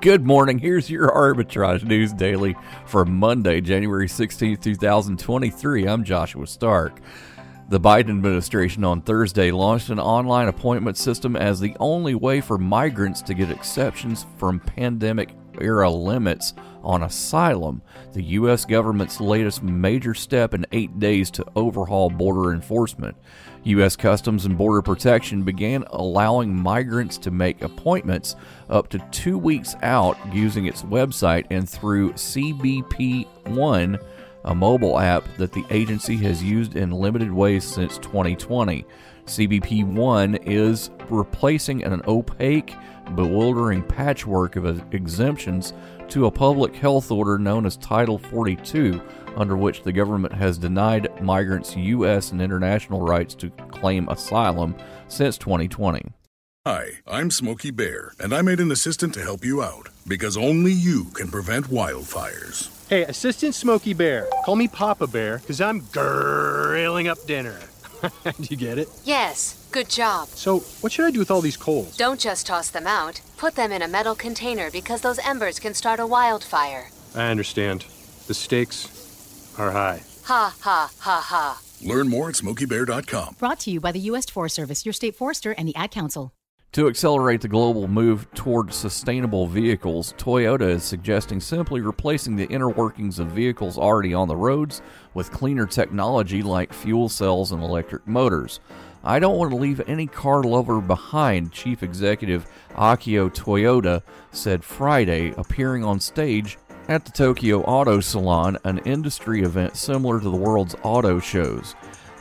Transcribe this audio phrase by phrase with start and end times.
[0.00, 0.58] Good morning.
[0.58, 2.54] Here's your arbitrage news daily
[2.84, 5.86] for Monday, January 16th, 2023.
[5.86, 7.00] I'm Joshua Stark.
[7.70, 12.58] The Biden administration on Thursday launched an online appointment system as the only way for
[12.58, 18.64] migrants to get exceptions from pandemic era limits on asylum, the U.S.
[18.64, 23.16] government's latest major step in eight days to overhaul border enforcement.
[23.64, 23.96] U.S.
[23.96, 28.36] Customs and Border Protection began allowing migrants to make appointments
[28.68, 33.98] up to two weeks out using its website and through CBP One
[34.44, 38.84] a mobile app that the agency has used in limited ways since 2020.
[39.26, 42.74] CBP One is replacing an opaque,
[43.14, 45.72] bewildering patchwork of exemptions
[46.08, 49.00] to a public health order known as Title 42,
[49.36, 52.32] under which the government has denied migrants U.S.
[52.32, 54.76] and international rights to claim asylum
[55.08, 56.02] since 2020.
[56.66, 60.72] Hi, I'm Smokey Bear, and I made an assistant to help you out because only
[60.72, 62.70] you can prevent wildfires.
[62.88, 67.58] Hey, Assistant Smokey Bear, call me Papa Bear because I'm grilling up dinner.
[68.24, 68.88] Do you get it?
[69.04, 70.28] Yes, good job.
[70.28, 71.96] So, what should I do with all these coals?
[71.96, 73.20] Don't just toss them out.
[73.38, 76.90] Put them in a metal container because those embers can start a wildfire.
[77.14, 77.86] I understand.
[78.26, 80.02] The stakes are high.
[80.24, 81.60] Ha ha ha ha.
[81.82, 83.36] Learn more at smokeybear.com.
[83.38, 84.26] Brought to you by the U.S.
[84.26, 86.32] Forest Service, your state forester, and the Ad Council.
[86.74, 92.68] To accelerate the global move toward sustainable vehicles, Toyota is suggesting simply replacing the inner
[92.68, 94.82] workings of vehicles already on the roads
[95.14, 98.58] with cleaner technology like fuel cells and electric motors.
[99.04, 104.02] I don't want to leave any car lover behind, Chief Executive Akio Toyoda
[104.32, 106.58] said Friday, appearing on stage
[106.88, 111.76] at the Tokyo Auto Salon, an industry event similar to the world's auto shows.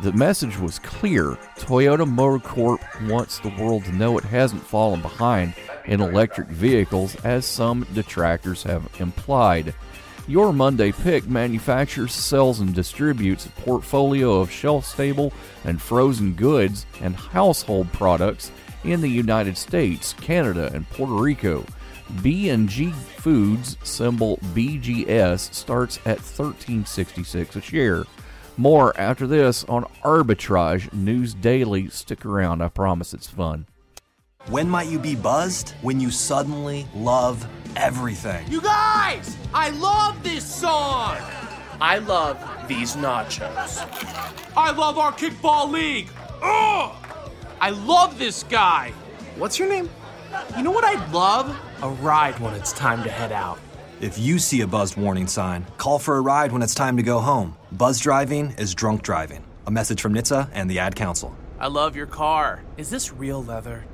[0.00, 1.36] The message was clear.
[1.56, 5.54] Toyota Motor Corp wants the world to know it hasn't fallen behind
[5.86, 9.74] in electric vehicles, as some detractors have implied.
[10.28, 15.32] Your Monday Pick manufactures, sells, and distributes a portfolio of shelf stable
[15.64, 18.52] and frozen goods and household products
[18.84, 21.64] in the United States, Canada, and Puerto Rico.
[22.22, 28.04] B&G Foods symbol BGS starts at 13.66 a share.
[28.58, 31.88] More after this on Arbitrage News Daily.
[31.90, 33.68] Stick around, I promise it's fun.
[34.48, 35.74] When might you be buzzed?
[35.80, 37.46] When you suddenly love
[37.76, 38.44] everything.
[38.50, 39.36] You guys!
[39.54, 41.18] I love this song!
[41.80, 43.86] I love these nachos.
[44.56, 46.08] I love our kickball league!
[46.42, 46.96] Ugh!
[47.60, 48.92] I love this guy!
[49.36, 49.88] What's your name?
[50.56, 51.56] You know what I'd love?
[51.80, 53.60] A ride when it's time to head out.
[54.00, 57.02] If you see a buzzed warning sign, call for a ride when it's time to
[57.02, 57.56] go home.
[57.72, 59.42] Buzz driving is drunk driving.
[59.66, 61.36] A message from NHTSA and the Ad Council.
[61.58, 62.62] I love your car.
[62.76, 63.84] Is this real leather?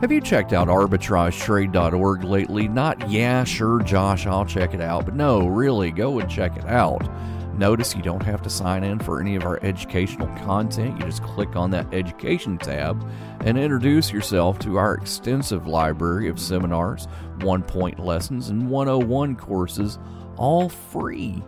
[0.00, 2.66] Have you checked out arbitragetrade.org lately?
[2.66, 6.64] Not, yeah, sure, Josh, I'll check it out, but no, really, go and check it
[6.64, 7.08] out.
[7.56, 10.98] Notice you don't have to sign in for any of our educational content.
[10.98, 13.08] You just click on that education tab
[13.44, 17.06] and introduce yourself to our extensive library of seminars,
[17.40, 19.98] one point lessons, and 101 courses,
[20.36, 21.42] all free.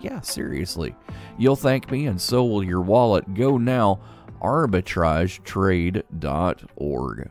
[0.00, 0.96] Yeah, seriously.
[1.38, 3.34] You'll thank me, and so will your wallet.
[3.34, 4.00] Go now,
[4.40, 7.30] arbitragetrade.org.